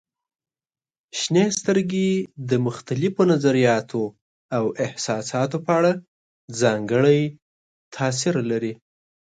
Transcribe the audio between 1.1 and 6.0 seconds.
شنې سترګې د مختلفو نظریاتو او احساساتو په اړه